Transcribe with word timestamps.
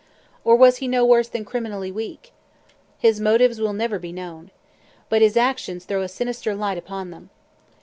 Or 0.43 0.55
was 0.55 0.77
he 0.77 0.87
no 0.87 1.05
worse 1.05 1.27
than 1.27 1.45
criminally 1.45 1.91
weak? 1.91 2.33
His 2.97 3.19
motives 3.21 3.61
will 3.61 3.71
never 3.73 3.99
be 3.99 4.11
known. 4.11 4.49
But 5.09 5.21
his 5.21 5.37
actions 5.37 5.85
throw 5.85 6.01
a 6.01 6.07
sinister 6.07 6.55
light 6.55 6.79
upon 6.79 7.11
them. 7.11 7.29